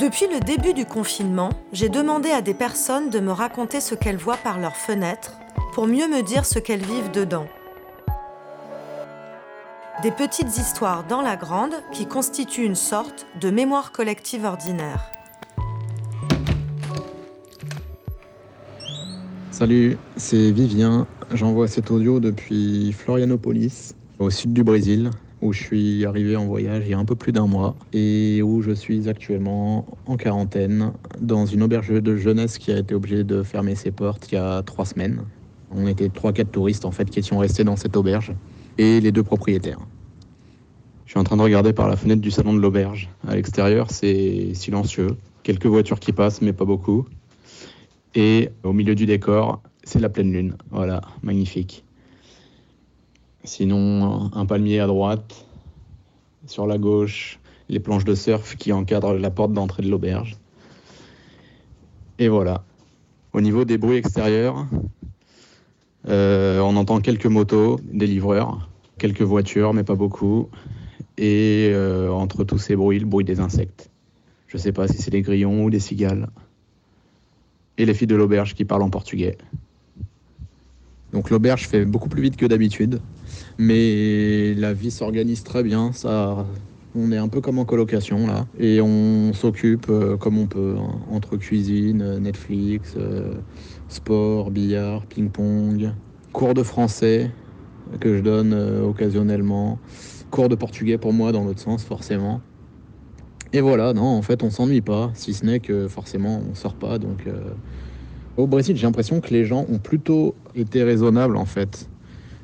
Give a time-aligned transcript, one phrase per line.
[0.00, 4.16] Depuis le début du confinement, j'ai demandé à des personnes de me raconter ce qu'elles
[4.16, 5.34] voient par leurs fenêtres
[5.72, 7.46] pour mieux me dire ce qu'elles vivent dedans.
[10.02, 15.12] Des petites histoires dans la grande qui constituent une sorte de mémoire collective ordinaire.
[19.52, 21.06] Salut, c'est Vivien.
[21.32, 25.10] J'envoie cet audio depuis Florianopolis, au sud du Brésil,
[25.44, 28.42] où je suis arrivé en voyage il y a un peu plus d'un mois et
[28.42, 33.24] où je suis actuellement en quarantaine dans une auberge de jeunesse qui a été obligée
[33.24, 35.20] de fermer ses portes il y a trois semaines.
[35.70, 38.32] On était trois, quatre touristes en fait qui étions restés dans cette auberge
[38.78, 39.80] et les deux propriétaires.
[41.04, 43.10] Je suis en train de regarder par la fenêtre du salon de l'auberge.
[43.28, 45.16] À l'extérieur, c'est silencieux.
[45.42, 47.04] Quelques voitures qui passent, mais pas beaucoup.
[48.14, 50.56] Et au milieu du décor, c'est la pleine lune.
[50.70, 51.84] Voilà, magnifique.
[53.44, 55.46] Sinon, un palmier à droite.
[56.46, 60.36] Sur la gauche, les planches de surf qui encadrent la porte d'entrée de l'auberge.
[62.18, 62.64] Et voilà.
[63.32, 64.66] Au niveau des bruits extérieurs,
[66.08, 70.48] euh, on entend quelques motos, des livreurs, quelques voitures, mais pas beaucoup.
[71.16, 73.90] Et euh, entre tous ces bruits, le bruit des insectes.
[74.46, 76.28] Je ne sais pas si c'est des grillons ou des cigales
[77.76, 79.36] et les filles de l'auberge qui parlent en portugais.
[81.14, 82.98] Donc l'auberge fait beaucoup plus vite que d'habitude,
[83.56, 85.92] mais la vie s'organise très bien.
[85.92, 86.44] Ça,
[86.96, 90.74] on est un peu comme en colocation là, et on s'occupe euh, comme on peut
[90.76, 93.34] hein, entre cuisine, Netflix, euh,
[93.88, 95.92] sport, billard, ping-pong,
[96.32, 97.30] cours de français
[98.00, 99.78] que je donne euh, occasionnellement,
[100.32, 102.40] cours de portugais pour moi dans l'autre sens forcément.
[103.52, 106.74] Et voilà, non, en fait, on s'ennuie pas, si ce n'est que forcément, on sort
[106.74, 106.98] pas.
[106.98, 107.38] Donc, euh,
[108.36, 111.88] au Brésil, j'ai l'impression que les gens ont plutôt été raisonnables, en fait,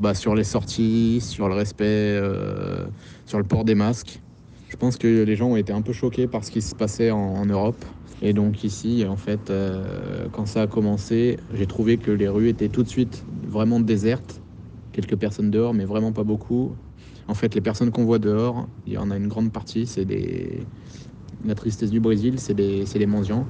[0.00, 2.86] bah, sur les sorties, sur le respect, euh,
[3.26, 4.20] sur le port des masques.
[4.68, 7.10] Je pense que les gens ont été un peu choqués par ce qui se passait
[7.10, 7.84] en, Europe.
[8.22, 12.48] Et donc ici, en fait, euh, quand ça a commencé, j'ai trouvé que les rues
[12.48, 14.40] étaient tout de suite vraiment désertes.
[14.92, 16.72] Quelques personnes dehors, mais vraiment pas beaucoup.
[17.28, 20.04] En fait, les personnes qu'on voit dehors, il y en a une grande partie, c'est
[20.04, 20.66] des.
[21.44, 23.44] La tristesse du Brésil, c'est des, des mendiants.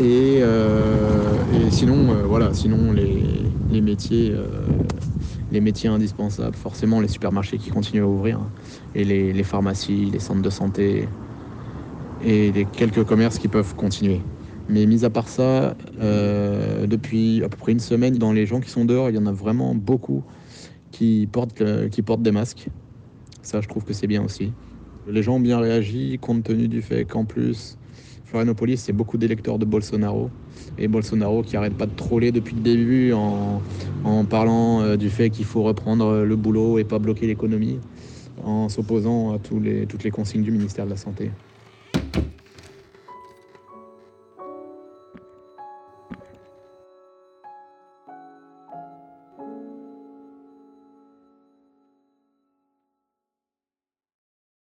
[0.00, 4.46] Et, euh, sinon, euh, voilà, sinon les, métiers, euh,
[5.52, 8.50] les métiers indispensables, forcément les supermarchés qui continuent à ouvrir, hein,
[8.96, 11.08] et les, pharmacies, les centres de santé,
[12.24, 14.20] et les quelques commerces qui peuvent continuer.
[14.68, 18.70] Mais mis à part ça, depuis à peu près une semaine, dans les gens qui
[18.70, 20.24] sont dehors, il y en a vraiment beaucoup
[20.90, 22.68] qui portent, qui portent des masques.
[23.42, 24.52] Ça, je trouve que c'est bien aussi.
[25.06, 27.76] Les gens ont bien réagi compte tenu du fait qu'en plus,
[28.76, 30.28] C'est beaucoup d'électeurs de Bolsonaro.
[30.78, 33.60] Et Bolsonaro qui arrête pas de troller depuis le début en,
[34.28, 37.78] parlant euh, du fait qu'il faut reprendre le boulot et pas bloquer l'économie,
[38.42, 41.30] en s'opposant à toutes les consignes du ministère de la Santé.